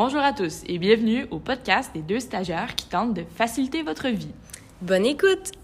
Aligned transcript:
Bonjour 0.00 0.20
à 0.20 0.32
tous 0.32 0.62
et 0.68 0.78
bienvenue 0.78 1.26
au 1.32 1.40
podcast 1.40 1.90
des 1.92 2.02
deux 2.02 2.20
stagiaires 2.20 2.76
qui 2.76 2.86
tentent 2.86 3.14
de 3.14 3.24
faciliter 3.24 3.82
votre 3.82 4.06
vie. 4.06 4.30
Bonne 4.80 5.04
écoute! 5.04 5.57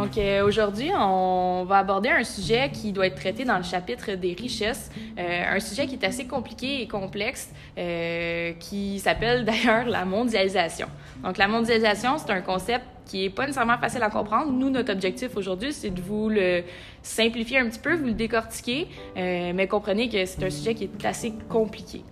Donc 0.00 0.16
euh, 0.16 0.46
aujourd'hui, 0.46 0.90
on 0.98 1.64
va 1.68 1.78
aborder 1.78 2.08
un 2.08 2.24
sujet 2.24 2.70
qui 2.72 2.90
doit 2.90 3.06
être 3.06 3.16
traité 3.16 3.44
dans 3.44 3.58
le 3.58 3.62
chapitre 3.62 4.12
des 4.12 4.32
richesses, 4.32 4.90
euh, 5.18 5.56
un 5.56 5.60
sujet 5.60 5.86
qui 5.86 5.96
est 5.96 6.04
assez 6.06 6.26
compliqué 6.26 6.80
et 6.80 6.88
complexe, 6.88 7.50
euh, 7.76 8.52
qui 8.58 8.98
s'appelle 8.98 9.44
d'ailleurs 9.44 9.84
la 9.84 10.06
mondialisation. 10.06 10.86
Donc 11.22 11.36
la 11.36 11.48
mondialisation, 11.48 12.16
c'est 12.16 12.30
un 12.30 12.40
concept 12.40 12.82
qui 13.04 13.26
est 13.26 13.30
pas 13.30 13.42
nécessairement 13.42 13.76
facile 13.76 14.02
à 14.02 14.08
comprendre. 14.08 14.50
Nous, 14.50 14.70
notre 14.70 14.90
objectif 14.90 15.36
aujourd'hui, 15.36 15.74
c'est 15.74 15.90
de 15.90 16.00
vous 16.00 16.30
le 16.30 16.62
simplifier 17.02 17.58
un 17.58 17.68
petit 17.68 17.80
peu, 17.80 17.94
vous 17.94 18.06
le 18.06 18.12
décortiquer, 18.12 18.86
mais 19.16 19.66
comprenez 19.66 20.08
que 20.08 20.24
c'est 20.24 20.42
un 20.44 20.50
sujet 20.50 20.74
qui 20.74 20.84
est 20.84 21.04
assez 21.04 21.34
compliqué. 21.48 22.02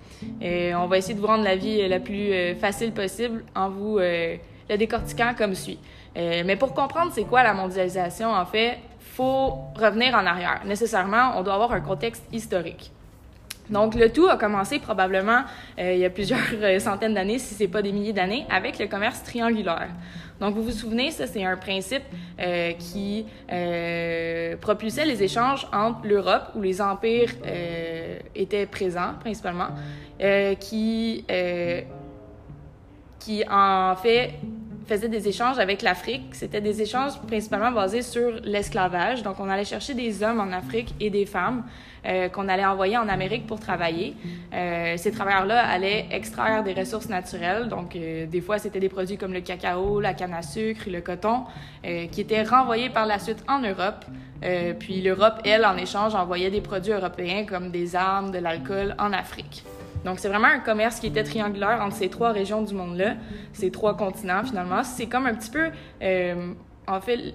on 0.42 0.86
va 0.88 0.98
essayer 0.98 1.14
de 1.14 1.20
vous 1.20 1.28
rendre 1.28 1.44
la 1.44 1.55
vie 1.55 1.86
la 1.88 2.00
plus 2.00 2.56
facile 2.60 2.91
possible 2.91 3.44
en 3.55 3.70
vous 3.70 4.00
le 4.68 4.77
décortiquant 4.77 5.34
comme 5.36 5.54
suit. 5.54 5.78
Euh, 6.16 6.42
mais 6.45 6.56
pour 6.56 6.74
comprendre 6.74 7.12
c'est 7.14 7.24
quoi 7.24 7.42
la 7.42 7.54
mondialisation, 7.54 8.32
en 8.32 8.46
fait, 8.46 8.78
faut 9.00 9.58
revenir 9.77 10.14
en 10.14 10.27
arrière. 10.27 10.62
Nécessairement, 10.64 11.32
on 11.36 11.42
doit 11.42 11.54
avoir 11.54 11.72
un 11.72 11.80
contexte 11.80 12.24
historique. 12.32 12.91
Donc, 13.70 13.94
le 13.94 14.10
tout 14.10 14.27
a 14.28 14.38
commencé 14.38 14.78
probablement 14.78 15.42
euh, 15.78 15.92
il 15.92 15.98
y 15.98 16.04
a 16.04 16.10
plusieurs 16.10 16.41
euh, 16.54 16.78
centaines 16.78 17.14
d'années, 17.14 17.38
si 17.38 17.54
c'est 17.54 17.68
pas 17.68 17.82
des 17.82 17.92
milliers 17.92 18.14
d'années, 18.14 18.46
avec 18.48 18.78
le 18.78 18.86
commerce 18.86 19.22
triangulaire. 19.22 19.91
Donc, 20.41 20.54
vous 20.54 20.62
vous 20.62 20.72
souvenez, 20.72 21.10
ça, 21.10 21.27
c'est 21.27 21.44
un 21.44 21.56
principe 21.56 22.05
qui 22.78 23.27
propulsait 24.60 25.05
les 25.05 25.20
échanges 25.24 25.66
entre 25.72 26.06
l'Europe, 26.06 26.52
où 26.55 26.62
les 26.62 26.80
empires 26.80 27.32
étaient 28.36 28.66
présents 28.66 29.14
principalement, 29.19 29.70
qui, 30.61 31.24
qui 33.19 33.44
en 33.50 33.96
fait 33.96 34.34
faisait 34.89 35.08
des 35.08 35.28
échanges 35.28 35.58
avec 35.58 35.83
l'Afrique. 35.83 36.34
C'était 36.34 36.61
des 36.61 36.81
échanges 36.81 37.20
principalement 37.27 37.70
basés 37.70 38.03
sur 38.03 38.33
l'esclavage. 38.42 39.22
Donc, 39.22 39.39
on 39.39 39.48
allait 39.48 39.64
chercher 39.64 39.95
des 39.95 40.22
hommes 40.22 40.41
en 40.41 40.50
Afrique 40.53 40.95
et 40.98 41.11
des 41.11 41.27
femmes 41.27 41.64
euh, 42.06 42.28
qu'on 42.28 42.48
allait 42.48 42.64
envoyer 42.64 42.97
en 42.97 43.08
Amérique 43.08 43.47
pour 43.47 43.61
travailler. 43.61 44.14
Euh, 44.55 44.95
ces 44.97 45.12
travailleurs-là 45.12 45.62
allaient 45.69 46.06
extraire 46.11 46.64
des 46.64 46.72
ressources 46.72 47.08
naturelles. 47.08 47.69
Donc, 47.69 47.95
euh, 47.95 48.27
des 48.27 48.41
fois, 48.41 48.58
c'était 48.58 48.80
des 48.80 48.89
produits 48.89 49.19
comme 49.19 49.34
le 49.34 49.41
cacao, 49.41 50.00
la 50.00 50.14
canne 50.14 50.34
à 50.34 50.42
sucre, 50.42 50.89
le 50.89 51.00
coton, 51.00 51.45
qui 51.83 52.20
étaient 52.20 52.42
renvoyés 52.42 52.91
par 52.91 53.06
la 53.06 53.19
suite 53.19 53.42
en 53.48 53.61
Europe. 53.61 54.05
puis 54.78 55.00
l'Europe, 55.00 55.41
elle, 55.45 55.64
en 55.64 55.77
échange, 55.77 56.14
envoyait 56.14 56.50
des 56.50 56.61
produits 56.61 56.92
européens 56.92 57.45
comme 57.45 57.70
des 57.70 57.95
armes, 57.95 58.30
de 58.30 58.39
l'alcool 58.39 58.95
en 58.98 59.12
Afrique. 59.12 59.64
Donc, 60.09 60.20
c'est 60.20 60.28
vraiment 60.28 60.48
un 60.48 60.61
commerce 60.61 61.01
qui 61.01 61.06
était 61.09 61.23
triangulaire 61.23 61.83
entre 61.83 61.97
ces 61.97 62.09
trois 62.09 62.33
régions 62.33 62.62
du 62.62 62.73
monde-là, 62.73 63.17
ces 63.53 63.70
trois 63.70 63.95
continents, 63.95 64.42
finalement. 64.42 64.83
C'est 64.83 65.05
comme 65.05 65.27
un 65.27 65.34
petit 65.34 65.51
peu, 65.51 65.69
euh, 66.01 66.55
en 66.87 67.01
fait, 67.03 67.34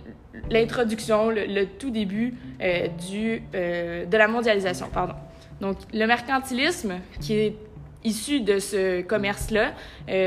l'introduction, 0.50 1.30
le, 1.30 1.66
tout 1.66 1.92
début 1.92 2.34
euh, 2.64 2.88
du, 2.88 3.44
euh, 3.54 4.08
de 4.08 4.18
la 4.18 4.28
mondialisation, 4.28 4.88
pardon. 4.92 5.14
Donc, 5.62 5.78
le 5.94 6.08
mercantilisme, 6.08 6.96
qui 7.22 7.36
est 7.36 7.56
issu 8.04 8.42
de 8.42 8.58
ce 8.58 9.04
commerce-là, 9.04 9.74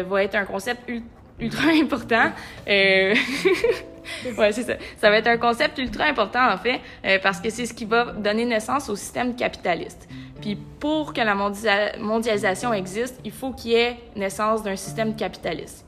va 0.04 0.22
être 0.22 0.36
un 0.36 0.44
concept 0.44 0.88
ultra 1.40 1.70
important. 1.82 2.30
ouais, 4.38 4.52
c'est 4.52 4.62
ça. 4.62 4.74
Ça 4.96 5.10
va 5.10 5.18
être 5.18 5.26
un 5.26 5.38
concept 5.38 5.78
ultra 5.78 6.04
important, 6.04 6.48
en 6.50 6.58
fait, 6.58 6.80
parce 7.22 7.40
que 7.40 7.50
c'est 7.50 7.66
ce 7.66 7.74
qui 7.74 7.84
va 7.84 8.12
donner 8.12 8.44
naissance 8.44 8.88
au 8.88 8.96
système 8.96 9.34
capitaliste. 9.36 10.08
Puis 10.40 10.56
pour 10.56 11.12
que 11.12 11.20
la 11.20 11.34
mondialisation 11.34 12.72
existe, 12.72 13.18
il 13.24 13.32
faut 13.32 13.52
qu'il 13.52 13.72
y 13.72 13.74
ait 13.74 13.96
naissance 14.14 14.62
d'un 14.62 14.76
système 14.76 15.16
capitaliste. 15.16 15.84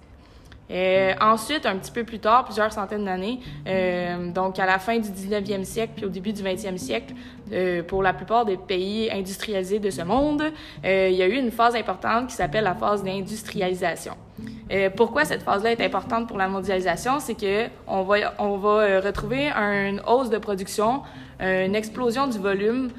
Euh, 0.70 1.14
ensuite, 1.20 1.66
un 1.66 1.76
petit 1.76 1.90
peu 1.90 2.04
plus 2.04 2.18
tard, 2.18 2.44
plusieurs 2.44 2.72
centaines 2.72 3.04
d'années, 3.04 3.40
euh, 3.66 4.30
donc 4.30 4.58
à 4.58 4.66
la 4.66 4.78
fin 4.78 4.98
du 4.98 5.08
19e 5.08 5.64
siècle 5.64 5.92
puis 5.96 6.04
au 6.04 6.10
début 6.10 6.32
du 6.32 6.42
20e 6.42 6.76
siècle, 6.76 7.14
euh, 7.52 7.82
pour 7.82 8.02
la 8.02 8.12
plupart 8.12 8.44
des 8.44 8.56
pays 8.56 9.10
industrialisés 9.10 9.78
de 9.78 9.90
ce 9.90 10.02
monde, 10.02 10.42
il 10.84 11.14
y 11.14 11.22
a 11.22 11.26
eu 11.26 11.36
une 11.36 11.50
phase 11.50 11.74
importante 11.74 12.28
qui 12.28 12.34
s'appelle 12.34 12.64
la 12.64 12.74
phase 12.74 13.02
d'industrialisation. 13.02 14.14
pourquoi 14.96 15.24
cette 15.24 15.42
phase-là 15.42 15.72
est 15.72 15.80
importante 15.80 16.28
pour 16.28 16.36
la 16.36 16.48
mondialisation? 16.48 17.20
C'est 17.20 17.34
que 17.34 17.68
on 17.86 18.02
va, 18.02 18.34
on 18.38 18.56
va 18.58 19.00
retrouver 19.00 19.50
une 19.50 20.00
hausse 20.06 20.28
de 20.28 20.38
production, 20.38 21.02
une 21.40 21.74
explosion 21.74 22.26
du 22.26 22.38
volume, 22.38 22.90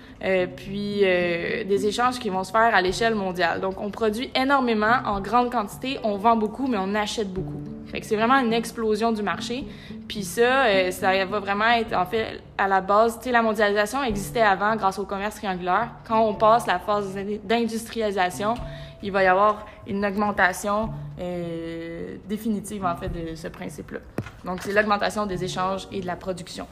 puis 0.55 0.99
des 1.01 1.85
échanges 1.85 2.19
qui 2.19 2.29
vont 2.29 2.43
se 2.43 2.51
faire 2.51 2.73
à 2.73 2.81
l'échelle 2.81 3.15
mondiale. 3.15 3.59
Donc, 3.59 3.81
on 3.81 3.89
produit 3.89 4.31
énormément 4.35 4.97
en 5.05 5.19
grande 5.19 5.51
quantité, 5.51 5.99
on 6.03 6.17
vend 6.17 6.37
beaucoup, 6.37 6.67
mais 6.67 6.77
on 6.79 6.95
achète 6.95 7.33
beaucoup. 7.33 7.61
Fait 7.89 8.03
c'est 8.03 8.15
vraiment 8.15 8.39
une 8.39 8.53
explosion 8.53 9.11
du 9.11 9.23
marché. 9.23 9.65
Puis 10.07 10.23
ça, 10.23 10.65
euh, 10.65 10.91
ça 10.91 11.25
va 11.25 11.39
vraiment 11.39 11.69
être, 11.69 11.93
en 11.93 12.05
fait, 12.05 12.41
à 12.57 12.67
la 12.67 12.81
base, 12.81 13.17
tu 13.17 13.25
sais, 13.25 13.31
la 13.31 13.41
mondialisation 13.41 14.03
existait 14.03 14.41
avant 14.41 14.75
grâce 14.75 14.99
au 14.99 15.05
commerce 15.05 15.35
triangulaire. 15.35 15.89
Quand 16.07 16.21
on 16.21 16.35
passe 16.35 16.67
la 16.67 16.79
phase 16.79 17.17
d'industrialisation, 17.43 18.53
il 19.01 19.11
va 19.11 19.23
y 19.23 19.27
avoir 19.27 19.65
une 19.87 20.05
augmentation 20.05 20.89
euh, 21.19 22.17
définitive, 22.27 22.85
en 22.85 22.95
fait, 22.95 23.09
de 23.09 23.35
ce 23.35 23.47
principe-là. 23.47 23.99
Donc, 24.45 24.59
c'est 24.61 24.73
l'augmentation 24.73 25.25
des 25.25 25.43
échanges 25.43 25.87
et 25.91 26.01
de 26.01 26.05
la 26.05 26.15
production. 26.15 26.67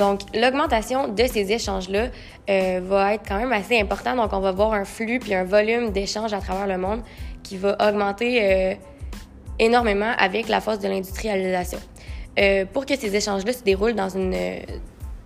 Donc, 0.00 0.20
l'augmentation 0.34 1.08
de 1.08 1.26
ces 1.26 1.52
échanges-là 1.52 2.06
euh, 2.48 2.80
va 2.82 3.12
être 3.12 3.22
quand 3.28 3.36
même 3.36 3.52
assez 3.52 3.78
important. 3.78 4.16
Donc, 4.16 4.32
on 4.32 4.40
va 4.40 4.50
voir 4.50 4.72
un 4.72 4.86
flux 4.86 5.18
puis 5.18 5.34
un 5.34 5.44
volume 5.44 5.92
d'échanges 5.92 6.32
à 6.32 6.40
travers 6.40 6.66
le 6.66 6.78
monde 6.78 7.02
qui 7.42 7.58
va 7.58 7.76
augmenter 7.86 8.40
euh, 8.42 8.74
énormément 9.58 10.12
avec 10.16 10.48
la 10.48 10.62
phase 10.62 10.78
de 10.78 10.88
l'industrialisation. 10.88 11.78
Euh, 12.38 12.64
pour 12.64 12.86
que 12.86 12.96
ces 12.96 13.14
échanges-là 13.14 13.52
se 13.52 13.62
déroulent 13.62 13.94
dans 13.94 14.08
une 14.08 14.34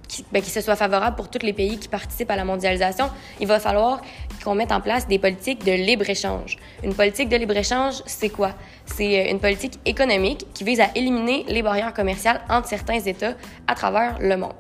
qui, 0.08 0.24
ben, 0.32 0.42
se 0.42 0.60
soit 0.60 0.74
favorable 0.74 1.14
pour 1.14 1.28
tous 1.28 1.46
les 1.46 1.52
pays 1.52 1.78
qui 1.78 1.88
participent 1.88 2.32
à 2.32 2.36
la 2.36 2.44
mondialisation, 2.44 3.10
il 3.40 3.46
va 3.46 3.60
falloir 3.60 4.00
qu'on 4.44 4.54
mette 4.54 4.72
en 4.72 4.80
place 4.80 5.08
des 5.08 5.18
politiques 5.18 5.64
de 5.64 5.72
libre-échange. 5.72 6.56
Une 6.82 6.94
politique 6.94 7.28
de 7.28 7.36
libre-échange, 7.36 8.02
c'est 8.04 8.28
quoi? 8.28 8.52
C'est 8.84 9.30
une 9.30 9.40
politique 9.40 9.80
économique 9.86 10.46
qui 10.52 10.64
vise 10.64 10.80
à 10.80 10.88
éliminer 10.94 11.44
les 11.48 11.62
barrières 11.62 11.94
commerciales 11.94 12.42
entre 12.50 12.68
certains 12.68 13.00
États 13.00 13.34
à 13.66 13.74
travers 13.74 14.18
le 14.20 14.36
monde. 14.36 14.52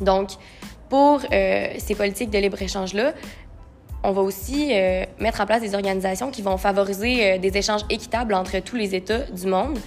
Donc, 0.00 0.30
pour 0.88 1.20
euh, 1.32 1.68
ces 1.78 1.94
politiques 1.94 2.30
de 2.30 2.38
libre-échange-là, 2.38 3.12
on 4.04 4.12
va 4.12 4.22
aussi 4.22 4.70
euh, 4.72 5.04
mettre 5.18 5.40
en 5.40 5.46
place 5.46 5.60
des 5.60 5.74
organisations 5.74 6.30
qui 6.30 6.42
vont 6.42 6.56
favoriser 6.56 7.32
euh, 7.32 7.38
des 7.38 7.56
échanges 7.56 7.82
équitables 7.88 8.34
entre 8.34 8.58
tous 8.58 8.76
les 8.76 8.94
États 8.94 9.20
du 9.20 9.46
monde. 9.46 9.78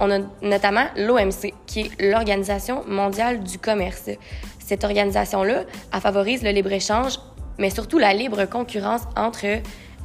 On 0.00 0.10
a 0.10 0.18
notamment 0.42 0.86
l'OMC, 0.96 1.54
qui 1.66 1.80
est 1.80 1.90
l'Organisation 2.00 2.84
mondiale 2.86 3.42
du 3.42 3.58
commerce. 3.58 4.10
Cette 4.58 4.84
organisation-là, 4.84 5.64
favorise 6.00 6.42
le 6.42 6.50
libre-échange, 6.50 7.18
mais 7.58 7.70
surtout 7.70 7.98
la 7.98 8.14
libre 8.14 8.44
concurrence 8.46 9.02
entre 9.16 9.46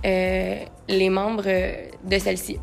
les 0.03 1.09
membres 1.09 1.43
de 2.03 2.17
celle-ci. 2.19 2.59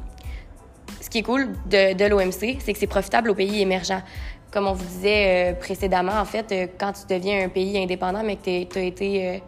Ce 1.01 1.09
qui 1.09 1.19
est 1.19 1.23
cool 1.23 1.49
de, 1.67 1.95
de 1.95 2.05
l'OMC, 2.05 2.59
c'est 2.61 2.73
que 2.73 2.79
c'est 2.79 2.87
profitable 2.87 3.31
aux 3.31 3.35
pays 3.35 3.63
émergents 3.63 4.03
comme 4.51 4.67
on 4.67 4.73
vous 4.73 4.85
disait 4.85 5.53
euh, 5.53 5.55
précédemment, 5.55 6.19
en 6.19 6.25
fait, 6.25 6.53
euh, 6.53 6.67
quand 6.79 6.93
tu 6.93 7.13
deviens 7.13 7.45
un 7.45 7.49
pays 7.49 7.79
indépendant, 7.79 8.23
mais 8.25 8.37
que 8.37 8.65
tu 8.65 8.79
as 8.79 8.83
été 8.83 9.29
euh, 9.29 9.39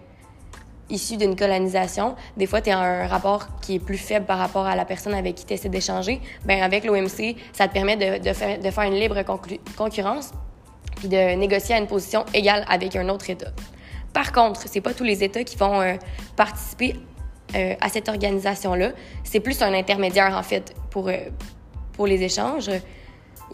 issu 0.90 1.16
d'une 1.16 1.34
colonisation, 1.34 2.14
des 2.36 2.46
fois, 2.46 2.60
tu 2.60 2.70
as 2.70 2.78
un 2.78 3.06
rapport 3.06 3.48
qui 3.60 3.76
est 3.76 3.78
plus 3.78 3.98
faible 3.98 4.26
par 4.26 4.38
rapport 4.38 4.66
à 4.66 4.76
la 4.76 4.84
personne 4.84 5.14
avec 5.14 5.34
qui 5.34 5.44
tu 5.44 5.54
essaies 5.54 5.68
d'échanger. 5.68 6.20
Ben 6.44 6.62
avec 6.62 6.84
l'OMC, 6.84 7.36
ça 7.52 7.68
te 7.68 7.72
permet 7.72 7.96
de, 7.96 8.22
de, 8.22 8.32
faire, 8.32 8.58
de 8.58 8.70
faire 8.70 8.84
une 8.84 8.94
libre 8.94 9.16
concurrence 9.76 10.32
puis 10.96 11.08
de 11.08 11.34
négocier 11.34 11.74
à 11.74 11.78
une 11.78 11.86
position 11.86 12.24
égale 12.34 12.64
avec 12.68 12.94
un 12.94 13.08
autre 13.08 13.28
État. 13.28 13.50
Par 14.12 14.32
contre, 14.32 14.62
c'est 14.66 14.80
pas 14.80 14.94
tous 14.94 15.04
les 15.04 15.22
États 15.24 15.44
qui 15.44 15.56
vont 15.56 15.80
participer 16.36 16.96
à 17.54 17.88
cette 17.88 18.08
organisation-là. 18.08 18.92
C'est 19.24 19.40
plus 19.40 19.60
un 19.62 19.72
intermédiaire, 19.74 20.36
en 20.36 20.42
fait, 20.42 20.74
pour, 20.90 21.10
pour 21.92 22.06
les 22.06 22.22
échanges. 22.22 22.70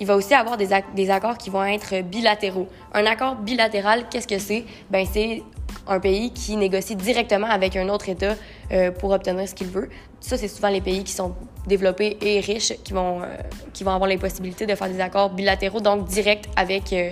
Il 0.01 0.07
va 0.07 0.15
aussi 0.15 0.35
avoir 0.35 0.57
des, 0.57 0.69
des 0.95 1.11
accords 1.11 1.39
qui 1.39 1.51
vont 1.51 1.65
être 1.65 2.03
bilatéraux. 2.03 2.69
Un 2.95 3.07
accord 3.07 3.35
bilatéral, 3.37 4.09
qu'est-ce 4.09 4.29
que 4.29 4.39
c'est? 4.39 4.65
Ben, 4.91 5.05
c'est 5.11 5.43
un 5.89 6.01
pays 6.01 6.31
qui 6.33 6.57
négocie 6.57 6.95
directement 6.95 7.49
avec 7.49 7.75
un 7.75 7.89
autre 7.89 8.09
État 8.09 8.35
euh, 8.71 8.91
pour 8.91 9.11
obtenir 9.11 9.49
ce 9.49 9.55
qu'il 9.55 9.69
veut. 9.69 9.89
Ça, 10.21 10.37
c'est 10.37 10.49
souvent 10.49 10.69
les 10.69 10.81
pays 10.81 11.03
qui 11.03 11.13
sont 11.13 11.35
développés 11.67 12.19
et 12.21 12.41
riches 12.41 12.75
qui 12.85 12.93
vont, 12.93 13.23
euh, 13.23 13.27
qui 13.73 13.85
vont 13.85 13.93
avoir 13.93 14.09
les 14.09 14.19
possibilités 14.19 14.67
de 14.67 14.75
faire 14.75 14.89
des 14.89 15.01
accords 15.01 15.31
bilatéraux, 15.31 15.81
donc 15.81 16.07
directs 16.07 16.47
avec 16.57 16.93
euh, 16.93 17.11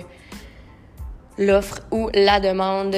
l'offre 1.37 1.79
ou 1.91 2.09
la 2.13 2.39
demande 2.39 2.95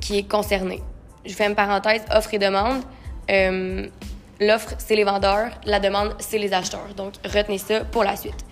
qui 0.00 0.18
est 0.18 0.28
concernée. 0.28 0.82
je 1.24 1.32
fais 1.32 1.46
une 1.46 1.54
parenthèse, 1.54 2.02
offre 2.14 2.34
et 2.34 2.38
demande. 2.38 2.82
Euh, 3.30 3.86
l'offre, 4.40 4.74
c'est 4.78 4.94
les 4.94 5.04
vendeurs, 5.04 5.50
la 5.64 5.80
demande, 5.80 6.14
c'est 6.18 6.38
les 6.38 6.52
acheteurs. 6.52 6.94
Donc, 6.96 7.14
retenez 7.24 7.58
ça 7.58 7.80
pour 7.84 8.04
la 8.04 8.16
suite. 8.16 8.44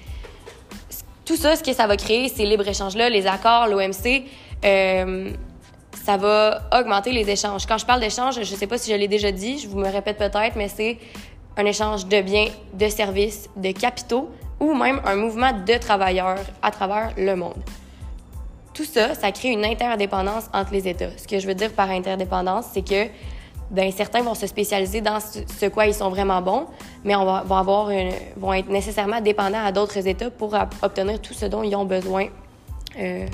Tout 1.24 1.36
ça, 1.36 1.54
ce 1.56 1.62
que 1.62 1.72
ça 1.72 1.86
va 1.86 1.96
créer, 1.96 2.28
c'est 2.28 2.44
libre-échange-là, 2.44 3.08
les 3.10 3.26
accords, 3.26 3.66
l'OMC, 3.66 4.24
euh, 4.64 5.30
ça 6.04 6.16
va 6.16 6.62
augmenter 6.76 7.12
les 7.12 7.28
échanges. 7.28 7.66
Quand 7.66 7.78
je 7.78 7.86
parle 7.86 8.00
d'échange, 8.00 8.34
je 8.34 8.40
ne 8.40 8.58
sais 8.58 8.66
pas 8.66 8.78
si 8.78 8.90
je 8.90 8.96
l'ai 8.96 9.08
déjà 9.08 9.30
dit, 9.30 9.58
je 9.58 9.68
vous 9.68 9.78
me 9.78 9.88
répète 9.88 10.18
peut-être, 10.18 10.56
mais 10.56 10.68
c'est 10.68 10.98
un 11.56 11.64
échange 11.64 12.06
de 12.06 12.20
biens, 12.22 12.48
de 12.72 12.88
services, 12.88 13.48
de 13.56 13.70
capitaux 13.72 14.30
ou 14.58 14.74
même 14.74 15.00
un 15.04 15.16
mouvement 15.16 15.52
de 15.52 15.78
travailleurs 15.78 16.38
à 16.62 16.70
travers 16.70 17.12
le 17.16 17.36
monde. 17.36 17.62
Tout 18.74 18.84
ça, 18.84 19.14
ça 19.14 19.32
crée 19.32 19.50
une 19.50 19.64
interdépendance 19.64 20.44
entre 20.52 20.72
les 20.72 20.88
États. 20.88 21.16
Ce 21.16 21.28
que 21.28 21.38
je 21.38 21.46
veux 21.46 21.54
dire 21.54 21.72
par 21.72 21.90
interdépendance, 21.90 22.66
c'est 22.72 22.86
que 22.86 23.08
ben, 23.70 23.90
certains 23.90 24.22
vont 24.22 24.34
se 24.34 24.46
spécialiser 24.46 25.00
dans 25.00 25.18
ce, 25.20 25.66
quoi 25.66 25.86
ils 25.86 25.94
sont 25.94 26.10
vraiment 26.10 26.42
bons, 26.42 26.66
mais 27.04 27.16
on 27.16 27.24
va, 27.24 27.42
vont, 27.42 27.56
avoir 27.56 27.90
vont 28.36 28.52
être 28.52 28.68
nécessairement 28.68 29.20
dépendants 29.20 29.64
à 29.64 29.72
d'autres 29.72 30.06
États 30.06 30.30
pour 30.30 30.54
obtenir 30.82 31.20
tout 31.20 31.32
ce 31.32 31.46
dont 31.46 31.62
ils 31.62 31.74
ont 31.74 31.86
besoin 31.86 32.26
euh, 32.98 33.26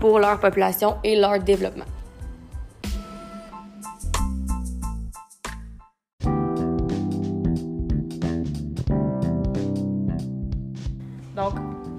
pour 0.00 0.18
leur 0.18 0.38
population 0.38 0.96
et 1.02 1.16
leur 1.16 1.38
développement. 1.38 1.86
Donc, 11.42 11.54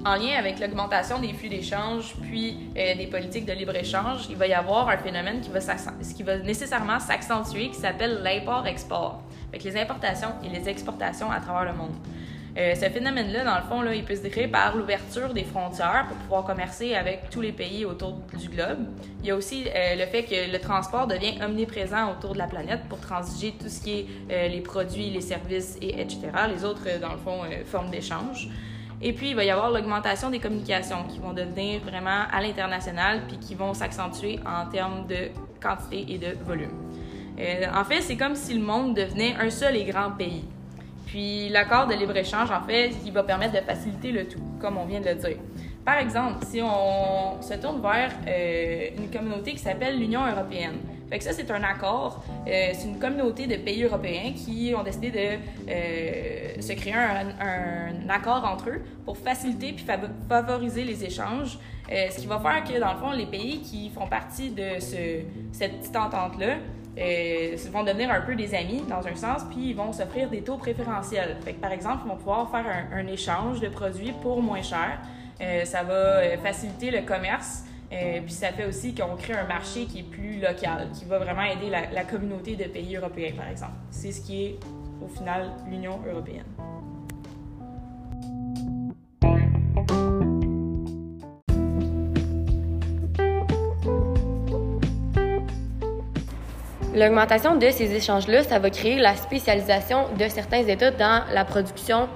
en 0.06 0.16
lien 0.16 0.38
avec 0.40 0.58
l'augmentation 0.62 1.20
des 1.20 1.34
flux 1.34 1.50
d'échange 1.50 2.16
puis 2.22 2.56
euh, 2.78 2.96
des 2.96 3.08
politiques 3.08 3.46
de 3.46 3.52
libre-échange, 3.52 4.28
il 4.30 4.38
va 4.38 4.48
y 4.48 4.54
avoir 4.54 4.88
un 4.88 4.98
phénomène 4.98 5.42
qui 5.42 5.50
va, 5.50 5.60
qui 5.60 6.24
va 6.24 6.38
nécessairement 6.38 6.98
s'accentuer 7.02 7.68
qui 7.68 7.76
s'appelle 7.76 8.22
l'import-export, 8.24 9.22
avec 9.50 9.66
les 9.66 9.76
importations 9.76 10.30
et 10.46 10.48
les 10.48 10.70
exportations 10.70 11.30
à 11.30 11.42
travers 11.42 11.74
le 11.74 11.78
monde. 11.78 11.92
Euh, 12.58 12.74
ce 12.74 12.86
phénomène-là, 12.86 13.44
dans 13.44 13.56
le 13.56 13.64
fond, 13.64 13.92
il 13.92 14.06
peut 14.06 14.16
se 14.16 14.22
décrire 14.22 14.50
par 14.50 14.78
l'ouverture 14.78 15.34
des 15.34 15.44
frontières 15.44 16.06
pour 16.08 16.16
pouvoir 16.18 16.46
commercer 16.46 16.96
avec 16.96 17.30
tous 17.30 17.42
les 17.42 17.52
pays 17.52 17.84
autour 17.84 18.14
du 18.40 18.48
globe. 18.48 18.86
Il 19.22 19.28
y 19.28 19.32
a 19.32 19.36
aussi 19.36 19.66
euh, 19.68 19.96
le 19.96 20.06
fait 20.06 20.24
que 20.24 20.54
le 20.54 20.60
transport 20.60 21.06
devient 21.06 21.34
omniprésent 21.44 22.12
autour 22.14 22.32
de 22.32 22.38
la 22.38 22.48
planète 22.48 22.84
pour 22.88 23.02
transiger 23.02 23.54
tout 23.60 23.68
ce 23.68 23.82
qui 23.82 24.08
est 24.30 24.48
les 24.48 24.62
produits, 24.62 25.10
les 25.10 25.20
services, 25.20 25.78
et 25.82 26.00
etc., 26.00 26.30
les 26.48 26.64
autres, 26.64 26.88
dans 27.02 27.12
le 27.12 27.18
fond, 27.20 27.42
formes 27.66 27.90
d'échange. 27.90 28.50
Et 29.06 29.12
puis, 29.12 29.32
il 29.32 29.36
va 29.36 29.44
y 29.44 29.52
avoir 29.52 29.70
l'augmentation 29.70 30.30
des 30.30 30.40
communications 30.40 31.04
qui 31.10 31.20
vont 31.20 31.34
devenir 31.34 31.82
vraiment 31.82 32.24
à 32.32 32.42
l'international 32.42 33.24
puis 33.28 33.38
qui 33.38 33.54
vont 33.54 33.74
s'accentuer 33.74 34.40
en 34.46 34.70
termes 34.70 35.06
de 35.08 35.30
quantité 35.62 36.06
et 36.08 36.18
de 36.18 36.38
volume. 36.46 36.72
en 37.38 37.84
fait, 37.84 38.00
c'est 38.00 38.16
comme 38.16 38.36
si 38.36 38.54
le 38.54 38.64
monde 38.64 38.96
devenait 38.96 39.36
un 39.36 39.50
seul 39.50 39.76
et 39.76 39.84
grand 39.84 40.12
pays. 40.12 40.46
Puis 41.06 41.50
l'accord 41.50 41.86
de 41.86 41.96
libre-échange, 41.96 42.50
en 42.50 42.62
fait, 42.64 42.92
il 43.06 43.12
va 43.12 43.24
permettre 43.24 43.54
de 43.54 43.66
faciliter 43.66 44.14
le 44.14 44.26
tout, 44.26 44.42
comme 44.62 44.78
on 44.78 44.86
vient 44.86 45.02
de 45.02 45.10
le 45.10 45.16
dire. 45.16 45.38
Par 45.86 45.98
exemple, 45.98 46.46
si 46.46 46.62
on 46.62 47.42
se 47.42 47.54
tourne 47.56 47.82
vers 47.82 48.12
euh, 48.28 48.90
une 48.98 49.10
communauté 49.10 49.52
qui 49.52 49.60
s'appelle 49.60 50.00
l'Union 50.00 50.26
européenne. 50.26 50.78
Fait 51.10 51.18
que 51.18 51.24
ça, 51.26 51.34
c'est 51.34 51.52
un 51.52 51.62
accord. 51.62 52.24
Euh, 52.48 52.72
c'est 52.74 52.88
une 52.88 53.00
communauté 53.00 53.48
de 53.48 53.58
pays 53.58 53.84
européens 53.84 54.32
qui 54.34 54.74
ont 54.78 54.84
décidé 54.84 55.12
de 55.12 55.70
euh, 55.70 56.62
se 56.62 56.72
créer 56.74 56.94
un, 56.94 58.10
accord 58.10 58.46
entre 58.46 58.70
eux 58.70 58.82
pour 59.06 59.18
faciliter 59.18 59.74
puis 59.74 59.86
favoriser 60.30 60.84
les 60.84 61.04
échanges. 61.04 61.58
ce 61.90 62.20
qui 62.20 62.28
va 62.28 62.40
faire 62.40 62.64
que, 62.64 62.80
dans 62.80 62.94
le 62.94 63.00
fond, 63.00 63.12
les 63.12 63.26
pays 63.26 63.60
qui 63.62 63.90
font 63.90 64.08
partie 64.08 64.52
de 64.52 64.80
ce, 64.80 65.22
cette 65.52 65.80
petite 65.80 65.96
entente-là 65.96 66.56
vont 67.72 67.84
devenir 67.84 68.12
un 68.12 68.22
peu 68.22 68.36
des 68.36 68.54
amis 68.54 68.84
dans 68.88 69.06
un 69.08 69.16
sens, 69.16 69.44
puis 69.50 69.70
ils 69.70 69.76
vont 69.76 69.92
s'offrir 69.92 70.30
des 70.30 70.42
taux 70.42 70.58
préférentiels. 70.58 71.38
Fait 71.44 71.54
que, 71.54 71.60
par 71.60 71.72
exemple, 71.72 72.04
ils 72.06 72.10
vont 72.10 72.18
pouvoir 72.18 72.50
faire 72.52 72.66
un, 72.94 73.08
échange 73.08 73.60
de 73.60 73.68
produits 73.68 74.14
pour 74.22 74.42
moins 74.42 74.62
cher. 74.62 75.00
Euh, 75.42 75.66
ça 75.66 75.84
va 75.84 75.94
euh, 75.94 76.38
faciliter 76.38 76.92
le 76.92 77.02
commerce, 77.02 77.64
puis 77.90 78.34
ça 78.34 78.52
fait 78.52 78.66
aussi 78.66 78.96
qu'on 78.96 79.16
crée 79.16 79.34
un 79.34 79.46
marché 79.46 79.86
qui 79.86 80.00
est 80.00 80.10
plus 80.10 80.40
local, 80.40 80.88
qui 80.94 81.06
va 81.06 81.20
vraiment 81.20 81.44
aider 81.44 81.70
la 81.70 82.04
communauté 82.04 82.56
de 82.56 82.64
pays 82.64 82.96
européens, 82.96 83.34
par 83.38 83.48
exemple. 83.48 83.74
C'est 83.92 84.12
ce 84.12 84.22
qui 84.22 84.46
est, 84.46 84.60
au 85.00 85.08
final, 85.08 85.52
l'Union 85.70 86.00
européenne. 86.10 86.46
L'augmentation 96.96 97.56
de 97.56 97.72
ces 97.72 97.92
échanges-là, 97.92 98.44
ça 98.44 98.60
va 98.60 98.70
créer 98.70 99.00
la 99.00 99.16
spécialisation 99.16 100.10
de 100.16 100.28
certains 100.28 100.62
États 100.62 100.92
dans 100.92 101.24
la 101.34 101.44
production 101.44 102.08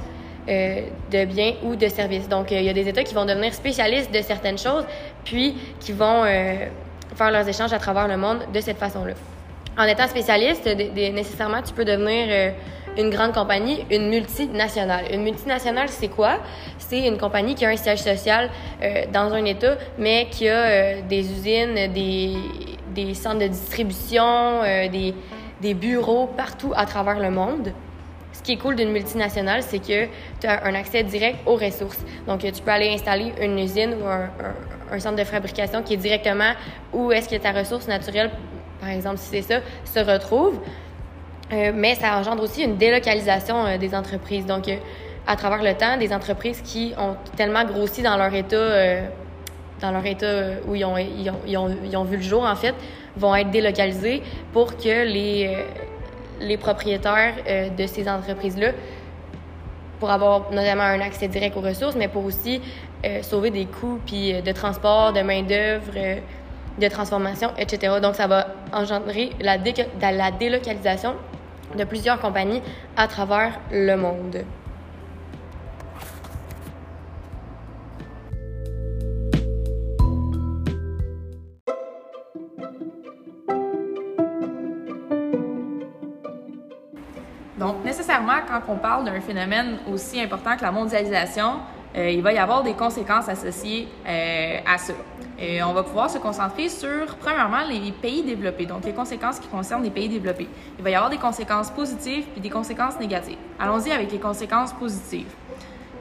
euh, 0.49 0.81
de 1.11 1.25
biens 1.25 1.55
ou 1.61 1.75
de 1.75 1.89
services. 1.89 2.29
Donc, 2.29 2.53
euh, 2.53 2.59
il 2.59 2.63
y 2.63 2.69
a 2.69 2.73
des 2.73 2.87
États 2.87 3.03
qui 3.03 3.13
vont 3.13 3.25
devenir 3.25 3.53
spécialistes 3.53 4.13
de 4.13 4.21
certaines 4.21 4.57
choses, 4.57 4.85
puis 5.25 5.57
qui 5.81 5.91
vont 5.91 6.23
euh, 6.23 6.67
faire 7.15 7.31
leurs 7.31 7.45
échanges 7.49 7.73
à 7.73 7.79
travers 7.79 8.07
le 8.07 8.15
monde 8.15 8.39
de 8.53 8.61
cette 8.61 8.77
façon-là. 8.77 9.13
En 9.77 9.83
étant 9.83 10.07
spécialiste, 10.07 10.65
nécessairement, 10.95 11.61
tu 11.61 11.73
peux 11.73 11.83
devenir 11.83 12.53
une 12.97 13.09
grande 13.09 13.33
compagnie, 13.33 13.85
une 13.91 14.09
multinationale. 14.09 15.05
Une 15.13 15.23
multinationale, 15.23 15.89
c'est 15.89 16.07
quoi? 16.07 16.39
C'est 16.79 17.05
une 17.05 17.17
compagnie 17.17 17.53
qui 17.53 17.65
a 17.65 17.69
un 17.69 17.75
siège 17.75 17.99
social 17.99 18.49
dans 19.13 19.33
un 19.33 19.45
État, 19.45 19.75
mais 19.99 20.29
qui 20.31 20.49
a 20.49 21.01
des 21.01 21.29
usines, 21.31 21.93
des 21.93 23.13
centres 23.13 23.39
de 23.39 23.47
distribution, 23.47 24.61
des, 25.61 25.73
bureaux 25.75 26.25
partout 26.25 26.71
à 26.75 26.87
travers 26.87 27.19
le 27.19 27.29
monde. 27.29 27.71
Ce 28.37 28.43
qui 28.43 28.51
est 28.51 28.57
cool 28.57 28.75
d'une 28.75 28.91
multinationale, 28.91 29.63
c'est 29.63 29.79
que 29.79 30.05
tu 30.39 30.45
as 30.45 30.63
un 30.63 30.75
accès 30.75 31.01
direct 31.01 31.39
aux 31.47 31.55
ressources. 31.55 31.97
Donc, 32.27 32.41
tu 32.41 32.61
peux 32.61 32.69
aller 32.69 32.93
installer 32.93 33.33
une 33.41 33.57
usine 33.57 33.95
ou 33.99 34.05
un, 34.05 34.99
centre 34.99 35.15
de 35.15 35.23
fabrication 35.23 35.81
qui 35.81 35.95
est 35.95 35.97
directement 35.97 36.51
où 36.93 37.11
est-ce 37.11 37.27
que 37.27 37.35
ta 37.35 37.51
ressource 37.51 37.87
naturelle, 37.87 38.29
par 38.79 38.89
exemple, 38.89 39.17
si 39.17 39.29
c'est 39.29 39.41
ça, 39.41 39.59
se 39.83 39.99
retrouve. 39.99 40.59
Euh, 41.51 41.71
mais 41.73 41.95
ça 41.95 42.15
engendre 42.15 42.43
aussi 42.43 42.61
une 42.61 42.77
délocalisation 42.77 43.65
euh, 43.65 43.77
des 43.79 43.95
entreprises. 43.95 44.45
Donc, 44.45 44.69
à 45.25 45.35
travers 45.35 45.63
le 45.63 45.73
temps, 45.73 45.97
des 45.97 46.13
entreprises 46.13 46.61
qui 46.61 46.93
ont 46.97 47.15
tellement 47.35 47.65
grossi 47.65 48.03
dans 48.03 48.17
leur 48.17 48.33
état 48.35 49.01
dans 49.81 49.91
leur 49.91 50.05
état 50.05 50.43
où 50.67 50.75
ils 50.75 50.85
ont, 50.85 50.97
ils 50.97 51.29
ont, 51.29 51.69
ils 51.85 51.97
ont, 51.97 52.03
vu 52.03 52.17
le 52.17 52.23
jour, 52.23 52.43
en 52.43 52.55
fait, 52.55 52.73
vont 53.15 53.35
être 53.35 53.51
délocalisés 53.51 54.21
pour 54.53 54.77
que 54.77 55.05
les, 55.05 55.47
euh, 55.47 55.63
les 56.39 56.57
propriétaires 56.57 57.35
euh, 57.47 57.69
de 57.69 57.85
ces 57.85 58.07
entreprises-là, 58.07 58.71
pour 59.99 60.11
avoir 60.11 60.51
notamment 60.51 60.83
un 60.83 61.01
accès 61.01 61.27
direct 61.27 61.57
aux 61.57 61.61
ressources, 61.61 61.95
mais 61.95 62.07
pour 62.07 62.23
aussi 62.25 62.61
euh, 63.05 63.21
sauver 63.23 63.49
des 63.49 63.65
coûts 63.65 63.99
puis 64.05 64.33
de 64.41 64.51
transport, 64.51 65.13
de 65.13 65.21
main-d'œuvre, 65.21 65.93
de 66.79 66.87
transformation, 66.87 67.51
etc. 67.57 67.95
Donc, 68.01 68.15
ça 68.15 68.27
va 68.27 68.47
engendrer 68.71 69.31
la, 69.41 69.57
la 70.11 70.31
délocalisation 70.31 71.15
de 71.75 71.83
plusieurs 71.83 72.19
compagnies 72.19 72.61
à 72.95 73.07
travers 73.07 73.59
le 73.71 73.95
monde. 73.95 74.43
Quand 88.47 88.61
on 88.71 88.77
parle 88.77 89.05
d'un 89.05 89.19
phénomène 89.21 89.77
aussi 89.91 90.21
important 90.21 90.55
que 90.55 90.63
la 90.63 90.71
mondialisation, 90.71 91.59
euh, 91.95 92.09
il 92.09 92.21
va 92.21 92.33
y 92.33 92.37
avoir 92.37 92.63
des 92.63 92.73
conséquences 92.73 93.29
associées 93.29 93.87
euh, 94.07 94.59
à 94.65 94.77
ça. 94.77 94.93
Et 95.39 95.61
on 95.63 95.73
va 95.73 95.83
pouvoir 95.83 96.09
se 96.09 96.17
concentrer 96.17 96.67
sur, 96.67 97.15
premièrement, 97.19 97.63
les 97.69 97.91
pays 97.91 98.23
développés, 98.23 98.65
donc 98.65 98.85
les 98.85 98.93
conséquences 98.93 99.39
qui 99.39 99.47
concernent 99.47 99.83
les 99.83 99.91
pays 99.91 100.09
développés. 100.09 100.49
Il 100.77 100.83
va 100.83 100.89
y 100.89 100.95
avoir 100.95 101.09
des 101.09 101.17
conséquences 101.17 101.69
positives 101.69 102.25
puis 102.31 102.41
des 102.41 102.49
conséquences 102.49 102.99
négatives. 102.99 103.37
Allons-y 103.59 103.91
avec 103.91 104.11
les 104.11 104.19
conséquences 104.19 104.73
positives. 104.73 105.31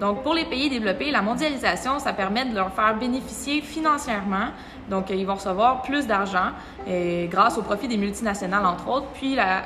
Donc, 0.00 0.22
pour 0.22 0.34
les 0.34 0.44
pays 0.44 0.68
développés, 0.68 1.10
la 1.10 1.22
mondialisation, 1.22 1.98
ça 1.98 2.12
permet 2.12 2.44
de 2.44 2.54
leur 2.54 2.72
faire 2.72 2.96
bénéficier 2.96 3.62
financièrement. 3.62 4.48
Donc, 4.90 5.08
ils 5.10 5.26
vont 5.26 5.34
recevoir 5.34 5.82
plus 5.82 6.06
d'argent 6.06 6.50
euh, 6.88 7.26
grâce 7.28 7.56
au 7.56 7.62
profit 7.62 7.88
des 7.88 7.96
multinationales, 7.96 8.66
entre 8.66 8.88
autres, 8.88 9.06
puis 9.14 9.34
la, 9.34 9.64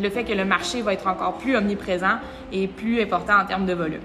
le 0.00 0.10
fait 0.10 0.24
que 0.24 0.32
le 0.32 0.44
marché 0.44 0.82
va 0.82 0.92
être 0.92 1.06
encore 1.06 1.34
plus 1.38 1.56
omniprésent 1.56 2.18
et 2.52 2.68
plus 2.68 3.00
important 3.00 3.38
en 3.40 3.44
termes 3.46 3.66
de 3.66 3.74
volume. 3.74 4.02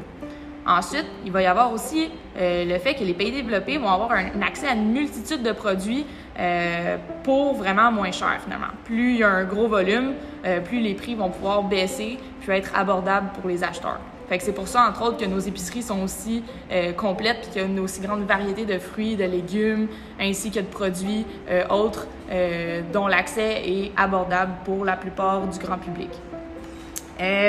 Ensuite, 0.66 1.08
il 1.26 1.32
va 1.32 1.42
y 1.42 1.48
avoir 1.48 1.74
aussi 1.74 2.10
euh, 2.40 2.66
le 2.66 2.78
fait 2.78 2.94
que 2.94 3.04
les 3.04 3.14
pays 3.14 3.32
développés 3.32 3.78
vont 3.78 3.90
avoir 3.90 4.12
un, 4.12 4.42
accès 4.42 4.68
à 4.68 4.74
une 4.74 4.92
multitude 4.92 5.42
de 5.42 5.52
produits 5.54 6.06
euh, 6.40 6.98
pour 7.24 7.56
vraiment 7.56 7.92
moins 7.92 8.12
cher 8.12 8.40
finalement. 8.44 8.68
Plus 8.86 9.14
il 9.14 9.18
y 9.18 9.24
a 9.24 9.30
un 9.30 9.44
gros 9.44 9.68
volume, 9.68 10.14
euh, 10.46 10.60
plus 10.60 10.80
les 10.80 10.94
prix 10.94 11.16
vont 11.16 11.30
pouvoir 11.30 11.64
baisser 11.64 12.20
puis 12.42 12.52
être 12.52 12.72
abordables 12.76 13.30
pour 13.40 13.50
les 13.50 13.64
acheteurs. 13.64 14.00
C'est 14.40 14.54
pour 14.54 14.68
ça, 14.68 14.88
entre 14.88 15.04
autres, 15.04 15.18
que 15.18 15.26
nos 15.26 15.40
épiceries 15.40 15.82
sont 15.82 16.02
aussi 16.02 16.42
euh, 16.72 16.94
complètes 16.94 17.42
puis 17.42 17.52
qu'il 17.52 17.62
y 17.62 17.66
a 17.66 17.68
une 17.68 17.80
aussi 17.80 18.00
grande 18.00 18.24
variété 18.26 18.66
de 18.66 18.80
fruits, 18.80 19.18
de 19.18 19.26
légumes, 19.26 19.88
ainsi 20.20 20.52
que 20.52 20.60
de 20.60 20.66
produits 20.66 21.26
euh, 21.50 21.68
autres 21.68 22.08
euh, 22.32 22.82
dont 22.94 23.08
l'accès 23.08 23.62
est 23.68 23.92
abordable 23.98 24.54
pour 24.64 24.86
la 24.86 24.96
plupart 24.96 25.46
du 25.48 25.60
grand 25.60 25.78
public. 25.78 26.10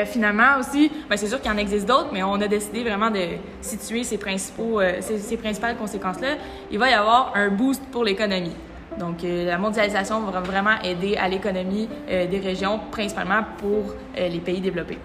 Finalement 0.04 0.58
aussi, 0.60 0.92
ben, 1.08 1.16
c'est 1.16 1.28
sûr 1.28 1.40
qu'il 1.40 1.50
en 1.50 1.56
existe 1.56 1.88
d'autres, 1.88 2.10
mais 2.12 2.22
on 2.22 2.34
a 2.34 2.46
décidé 2.46 2.82
vraiment 2.82 3.10
de 3.10 3.20
situer 3.62 4.04
ces, 4.04 4.18
principaux, 4.18 4.82
ces, 5.00 5.36
principales 5.38 5.76
conséquences-là. 5.76 6.34
Il 6.70 6.78
va 6.78 6.90
y 6.90 6.92
avoir 6.92 7.32
un 7.34 7.48
boost 7.48 7.82
pour 7.90 8.04
l'économie. 8.04 8.54
Donc, 8.98 9.22
la 9.22 9.56
mondialisation 9.56 10.20
va 10.20 10.40
vraiment 10.40 10.78
aider 10.84 11.16
à 11.16 11.26
l'économie 11.26 11.88
des 12.06 12.38
régions, 12.38 12.80
principalement 12.90 13.44
pour 13.56 13.94
les 14.14 14.40
pays 14.40 14.60
développés. 14.60 14.98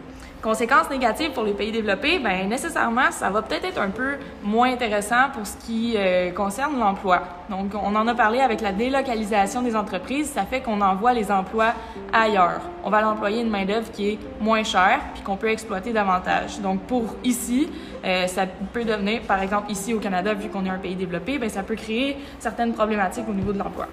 Conséquences 0.48 0.90
négatives 0.90 1.32
pour 1.32 1.44
les 1.44 1.52
pays 1.52 1.74
développés, 1.74 2.20
ben 2.20 2.48
nécessairement, 2.48 3.12
ça 3.12 3.30
va 3.30 3.42
peut-être 3.42 3.66
être 3.66 3.82
un 3.82 3.90
peu 3.90 4.14
moins 4.42 4.72
intéressant 4.72 5.30
pour 5.34 5.46
ce 5.46 5.58
qui 5.58 5.96
euh, 5.98 6.32
concerne 6.32 6.80
l'emploi. 6.80 7.22
Donc, 7.50 7.74
on 7.76 7.94
en 7.94 8.08
a 8.08 8.16
parlé 8.16 8.40
avec 8.40 8.62
la 8.62 8.72
délocalisation 8.72 9.62
des 9.62 9.76
entreprises, 9.76 10.30
ça 10.30 10.44
fait 10.44 10.62
qu'on 10.62 10.80
envoie 10.80 11.12
les 11.12 11.34
emplois 11.34 11.74
ailleurs. 12.14 12.62
On 12.86 12.90
va 12.90 13.02
l'employer 13.02 13.42
une 13.42 13.50
main-d'œuvre 13.50 13.92
qui 13.92 14.12
est 14.12 14.20
moins 14.40 14.64
chère 14.64 15.02
puis 15.14 15.22
qu'on 15.22 15.36
peut 15.36 15.50
exploiter 15.50 15.92
davantage. 15.92 16.62
Donc, 16.62 16.80
pour 16.84 17.04
ici, 17.26 17.70
euh, 18.06 18.26
ça 18.28 18.46
peut 18.72 18.86
devenir, 18.86 19.24
par 19.24 19.42
exemple, 19.42 19.70
ici 19.70 19.94
au 19.94 20.00
Canada, 20.00 20.34
vu 20.34 20.48
qu'on 20.48 20.66
est 20.66 20.70
un 20.70 20.80
pays 20.80 20.96
développé, 20.96 21.40
ben 21.40 21.50
ça 21.50 21.62
peut 21.62 21.76
créer 21.76 22.16
certaines 22.40 22.72
problématiques 22.72 23.26
au 23.28 23.34
niveau 23.34 23.52
de 23.52 23.60
l'emploi. 23.60 23.88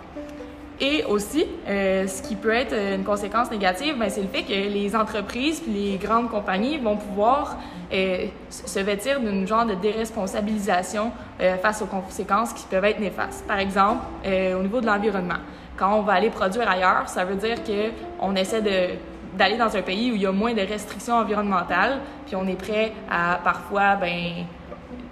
Et 0.81 1.05
aussi, 1.05 1.47
euh, 1.69 2.07
ce 2.09 2.21
qui 2.23 2.35
peut 2.35 2.53
être 2.53 2.75
une 2.75 3.05
conséquence 3.05 3.51
négative, 3.51 3.97
ben, 3.97 4.11
c'est 4.11 4.23
le 4.23 4.29
fait 4.29 4.43
que 4.43 4.53
les 4.53 4.97
entreprises 4.97 5.61
puis 5.61 5.73
les 5.73 5.97
grandes 5.99 6.29
compagnies 6.29 6.79
vont 6.79 6.97
pouvoir 6.97 7.57
euh, 7.93 8.27
se 8.51 8.81
vêtir 8.81 9.21
d'une 9.21 9.47
genre 9.47 9.67
de 9.67 9.75
déresponsabilisation 9.75 11.13
euh, 11.41 11.57
face 11.59 11.81
aux 11.81 11.87
conséquences 11.87 12.53
qui 12.53 12.65
peuvent 12.67 12.85
être 12.85 12.99
néfastes. 12.99 13.47
Par 13.47 13.61
exemple, 13.61 14.05
au 14.25 14.63
niveau 14.63 14.81
de 14.81 14.87
l'environnement. 14.87 15.39
Quand 15.77 15.95
on 15.95 16.03
va 16.03 16.15
aller 16.15 16.31
produire 16.31 16.69
ailleurs, 16.69 17.09
ça 17.09 17.25
veut 17.25 17.37
dire 17.37 17.59
qu'on 17.65 18.35
essaie 18.35 18.63
de 18.63 18.95
d'aller 19.37 19.57
dans 19.57 19.77
un 19.77 19.83
pays 19.83 20.13
où 20.13 20.15
il 20.15 20.23
y 20.23 20.27
a 20.27 20.33
moins 20.33 20.55
de 20.55 20.61
restrictions 20.61 21.17
environnementales, 21.17 21.99
puis 22.25 22.37
on 22.37 22.47
est 22.47 22.55
prêt 22.55 22.93
à 23.11 23.41
parfois 23.43 23.97
ben 23.97 24.47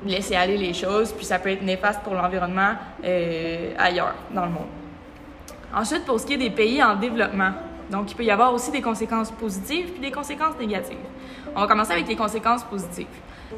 laisser 0.07 0.37
aller 0.37 0.57
les 0.57 0.73
choses, 0.75 1.11
puis 1.13 1.25
ça 1.25 1.41
peut 1.41 1.51
être 1.51 1.63
néfaste 1.63 2.03
pour 2.03 2.15
l'environnement 2.15 2.75
ailleurs 3.79 4.15
dans 4.33 4.45
le 4.45 4.53
monde. 4.53 4.82
Ensuite, 5.75 6.05
pour 6.05 6.21
ce 6.21 6.27
qui 6.27 6.35
est 6.35 6.39
des 6.39 6.51
pays 6.51 6.83
en 6.83 6.97
développement, 6.97 7.53
donc 7.91 8.11
il 8.11 8.15
peut 8.15 8.25
y 8.25 8.31
avoir 8.31 8.53
aussi 8.53 8.71
des 8.71 8.83
conséquences 8.83 9.31
positives 9.31 9.91
puis 9.91 10.01
des 10.01 10.11
conséquences 10.11 10.59
négatives. 10.59 10.97
On 11.55 11.61
va 11.61 11.67
commencer 11.67 11.93
avec 11.93 12.09
les 12.09 12.17
conséquences 12.17 12.65
positives. 12.65 13.07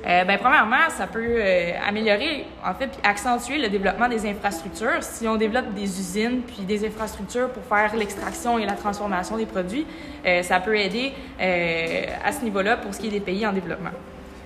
Euh, 0.07 0.25
ben, 0.25 0.39
premièrement, 0.39 0.91
ça 0.91 1.07
peut 1.07 1.25
euh, 1.25 1.73
améliorer, 1.87 2.47
en 2.65 2.75
fait, 2.75 2.89
puis 2.89 2.99
accentuer 3.05 3.59
le 3.59 3.69
développement 3.69 4.09
des 4.09 4.27
infrastructures. 4.27 5.03
Si 5.03 5.27
on 5.29 5.37
développe 5.37 5.73
des 5.73 5.85
usines 5.85 6.43
puis 6.43 6.63
des 6.63 6.87
infrastructures 6.87 7.49
pour 7.51 7.65
faire 7.65 7.95
l'extraction 7.97 8.59
et 8.59 8.67
la 8.67 8.75
transformation 8.75 9.37
des 9.37 9.47
produits, 9.47 9.87
euh, 10.27 10.43
ça 10.43 10.61
peut 10.61 10.77
aider 10.77 11.13
à 11.39 12.33
ce 12.33 12.43
niveau-là 12.45 12.77
pour 12.77 12.95
ce 12.95 13.01
qui 13.01 13.09
est 13.09 13.11
des 13.11 13.21
pays 13.21 13.47
en 13.47 13.53
développement. 13.53 13.91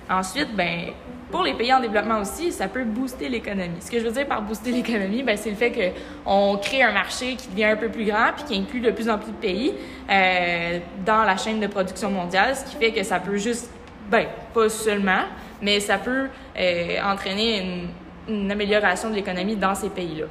Ensuite, 0.09 0.55
ben, 0.55 0.91
pour 1.31 1.43
les 1.43 1.53
pays 1.53 1.71
en 1.71 1.79
développement 1.79 2.19
aussi, 2.19 2.51
ça 2.51 2.67
peut 2.67 2.83
booster 2.83 3.29
l'économie. 3.29 3.79
Ce 3.79 3.91
que 3.91 3.99
je 3.99 4.05
veux 4.05 4.11
dire 4.11 4.27
par 4.27 4.41
booster 4.41 4.71
l'économie, 4.81 5.21
ben, 5.21 5.37
c'est 5.37 5.51
le 5.51 5.55
fait 5.55 5.93
qu'on 6.23 6.57
crée 6.57 6.81
un 6.81 6.91
marché 6.91 7.35
qui 7.35 7.47
devient 7.49 7.65
un 7.65 7.75
peu 7.75 7.89
plus 7.89 8.05
grand 8.05 8.31
puis 8.35 8.45
qui 8.45 8.59
inclut 8.59 8.81
de 8.81 8.91
plus 8.91 9.09
en 9.09 9.19
plus 9.19 9.31
de 9.31 9.37
pays 9.37 9.73
euh, 10.09 10.79
dans 11.05 11.23
la 11.23 11.37
chaîne 11.37 11.59
de 11.59 11.67
production 11.67 12.09
mondiale, 12.09 12.55
ce 12.55 12.65
qui 12.65 12.75
fait 12.77 12.91
que 12.91 13.03
ça 13.03 13.19
peut 13.19 13.37
juste, 13.37 13.69
ben, 14.09 14.25
pas 14.53 14.69
seulement, 14.69 15.25
mais 15.61 15.79
ça 15.79 15.97
peut 15.97 16.27
euh, 16.57 16.97
entraîner 17.03 17.87
une, 18.27 18.51
amélioration 18.51 19.09
de 19.09 19.15
l'économie 19.15 19.55
dans 19.55 19.73
ces 19.73 19.89
pays-là. 19.89 20.25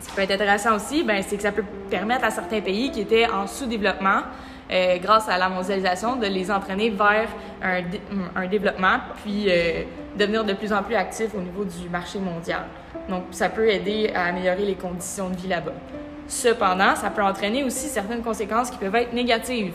Ce 0.00 0.08
qui 0.08 0.14
peut 0.14 0.22
être 0.22 0.30
intéressant 0.30 0.76
aussi, 0.76 1.02
ben, 1.02 1.22
c'est 1.26 1.36
que 1.36 1.42
ça 1.42 1.52
peut 1.52 1.64
permettre 1.90 2.24
à 2.24 2.30
certains 2.30 2.60
pays 2.60 2.90
qui 2.90 3.00
étaient 3.02 3.28
en 3.28 3.46
sous-développement, 3.46 4.22
euh, 4.70 4.98
grâce 4.98 5.28
à 5.28 5.38
la 5.38 5.48
mondialisation, 5.48 6.16
de 6.16 6.26
les 6.26 6.50
entraîner 6.50 6.90
vers 6.90 7.28
un, 7.62 7.82
un 8.36 8.46
développement, 8.46 8.98
puis 9.22 9.46
euh, 9.48 9.82
devenir 10.16 10.44
de 10.44 10.52
plus 10.52 10.72
en 10.72 10.82
plus 10.82 10.94
actifs 10.94 11.34
au 11.34 11.40
niveau 11.40 11.64
du 11.64 11.88
marché 11.88 12.18
mondial. 12.18 12.62
Donc, 13.08 13.24
ça 13.30 13.48
peut 13.48 13.68
aider 13.68 14.10
à 14.14 14.26
améliorer 14.26 14.64
les 14.66 14.74
conditions 14.74 15.30
de 15.30 15.36
vie 15.36 15.48
là-bas. 15.48 15.72
Cependant, 16.26 16.94
ça 16.94 17.10
peut 17.10 17.22
entraîner 17.22 17.64
aussi 17.64 17.88
certaines 17.88 18.22
conséquences 18.22 18.70
qui 18.70 18.78
peuvent 18.78 18.94
être 18.94 19.12
négatives. 19.12 19.72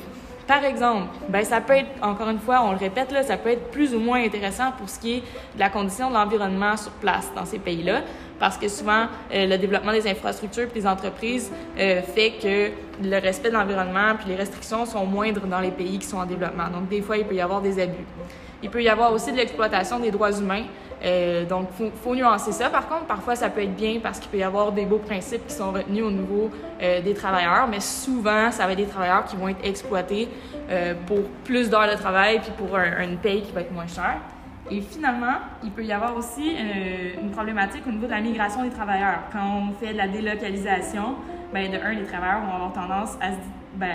Par 0.47 0.63
exemple, 0.63 1.07
ben 1.27 1.43
ça 1.43 1.59
peut 1.59 1.73
être, 1.73 1.89
encore 2.03 2.29
une 2.29 2.39
fois, 2.39 2.61
on 2.63 2.71
le 2.71 2.77
répète, 2.77 3.11
là, 3.11 3.23
ça 3.23 3.35
peut 3.35 3.49
être 3.49 3.71
plus 3.71 3.95
ou 3.95 3.99
moins 3.99 4.23
intéressant 4.23 4.71
pour 4.77 4.87
ce 4.89 4.99
qui 4.99 5.13
est 5.15 5.19
de 5.55 5.59
la 5.59 5.69
condition 5.69 6.09
de 6.09 6.13
l'environnement 6.13 6.77
sur 6.77 6.91
place 6.91 7.31
dans 7.35 7.45
ces 7.45 7.57
pays-là, 7.57 8.01
parce 8.39 8.55
que 8.57 8.67
souvent, 8.67 9.07
euh, 9.33 9.47
le 9.47 9.57
développement 9.57 9.91
des 9.91 10.07
infrastructures 10.07 10.67
et 10.69 10.79
des 10.79 10.85
entreprises 10.85 11.51
euh, 11.79 12.01
fait 12.03 12.33
que 12.41 12.69
le 13.03 13.19
respect 13.19 13.49
de 13.49 13.55
l'environnement 13.55 14.13
puis 14.19 14.29
les 14.29 14.35
restrictions 14.35 14.85
sont 14.85 15.05
moindres 15.05 15.47
dans 15.47 15.61
les 15.61 15.71
pays 15.71 15.97
qui 15.97 16.05
sont 16.05 16.17
en 16.17 16.25
développement. 16.25 16.69
Donc, 16.69 16.89
des 16.89 17.01
fois, 17.01 17.17
il 17.17 17.25
peut 17.25 17.35
y 17.35 17.41
avoir 17.41 17.61
des 17.61 17.81
abus. 17.81 18.05
Il 18.61 18.69
peut 18.69 18.83
y 18.83 18.89
avoir 18.89 19.13
aussi 19.13 19.31
de 19.31 19.37
l'exploitation 19.37 19.99
des 19.99 20.11
droits 20.11 20.31
humains. 20.31 20.63
Euh, 21.05 21.45
donc, 21.45 21.67
il 21.79 21.91
faut, 21.91 22.15
nuancer 22.15 22.51
ça. 22.51 22.69
Par 22.69 22.87
contre, 22.87 23.05
parfois, 23.05 23.35
ça 23.35 23.49
peut 23.49 23.61
être 23.61 23.75
bien 23.75 23.99
parce 24.01 24.19
qu'il 24.19 24.31
peut 24.31 24.37
y 24.37 24.43
avoir 24.43 24.71
des 24.71 24.85
beaux 24.85 24.97
principes 24.97 25.45
qui 25.47 25.53
sont 25.53 25.71
retenus 25.71 26.03
au 26.03 26.11
niveau 26.11 26.49
euh, 26.81 27.01
des 27.01 27.13
travailleurs, 27.13 27.67
mais 27.69 27.79
souvent, 27.79 28.51
ça 28.51 28.65
va 28.65 28.71
être 28.71 28.79
des 28.79 28.87
travailleurs 28.87 29.25
qui 29.25 29.35
vont 29.35 29.47
être 29.49 29.63
exploités 29.63 30.27
euh, 30.69 30.95
pour 31.05 31.21
plus 31.43 31.69
d'heures 31.69 31.89
de 31.89 31.95
travail 31.95 32.39
puis 32.39 32.51
pour 32.57 32.75
un, 32.75 33.03
une 33.03 33.17
paye 33.17 33.43
qui 33.43 33.51
va 33.51 33.61
être 33.61 33.71
moins 33.71 33.87
chère. 33.87 34.17
Et 34.71 34.81
finalement, 34.81 35.35
il 35.63 35.69
peut 35.69 35.85
y 35.85 35.91
avoir 35.91 36.17
aussi 36.17 36.55
une 37.21 37.29
problématique 37.29 37.83
au 37.85 37.91
niveau 37.91 38.07
de 38.07 38.11
la 38.11 38.19
migration 38.19 38.63
des 38.63 38.71
travailleurs. 38.71 39.19
Quand 39.31 39.61
on 39.61 39.73
fait 39.73 39.93
de 39.93 39.97
la 39.97 40.07
délocalisation, 40.07 41.17
ben 41.53 41.71
de 41.71 41.77
un, 41.77 41.93
les 41.93 42.05
travailleurs 42.05 42.41
vont 42.41 42.55
avoir 42.55 42.73
tendance 42.73 43.15
à 43.21 43.33
se, 43.33 43.37
ben, 43.75 43.93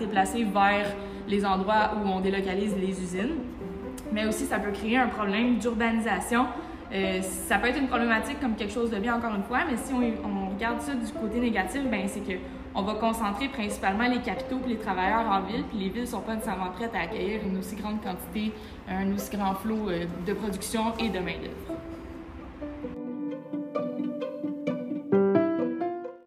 déplacer 0.00 0.42
vers 0.42 0.86
les 1.28 1.46
endroits 1.46 1.92
où 2.02 2.08
on 2.08 2.18
délocalise 2.18 2.74
les 2.76 3.00
usines. 3.00 3.36
Mais 4.12 4.26
aussi, 4.26 4.44
ça 4.44 4.58
peut 4.58 4.72
créer 4.72 4.98
un 4.98 5.08
problème 5.08 5.58
d'urbanisation. 5.58 6.46
Euh, 6.92 7.20
ça 7.20 7.58
peut 7.58 7.68
être 7.68 7.78
une 7.78 7.88
problématique 7.88 8.40
comme 8.40 8.54
quelque 8.54 8.72
chose 8.72 8.90
de 8.90 8.98
bien, 8.98 9.16
encore 9.16 9.34
une 9.34 9.42
fois, 9.42 9.60
mais 9.68 9.76
si 9.76 9.92
on, 9.92 10.50
regarde 10.50 10.80
ça 10.80 10.94
du 10.94 11.12
côté 11.12 11.40
négatif, 11.40 11.82
ben 11.90 12.02
c'est 12.06 12.20
que 12.20 12.38
on 12.74 12.82
va 12.82 12.94
concentrer 12.94 13.48
principalement 13.48 14.06
les 14.06 14.20
capitaux 14.20 14.60
et 14.66 14.70
les 14.70 14.76
travailleurs 14.76 15.26
en 15.28 15.40
ville, 15.40 15.64
puis 15.64 15.78
les 15.78 15.88
villes 15.88 16.06
sont 16.06 16.20
pas 16.20 16.34
nécessairement 16.34 16.70
prêtes 16.70 16.94
à 16.94 17.00
accueillir 17.00 17.40
une 17.44 17.58
aussi 17.58 17.74
grande 17.74 18.02
quantité, 18.02 18.52
un 18.88 19.12
aussi 19.14 19.36
grand 19.36 19.54
flot 19.54 19.88
euh, 19.88 20.04
de 20.26 20.32
production 20.32 20.92
et 20.98 21.08
de 21.08 21.18
main-d'œuvre. 21.18 21.75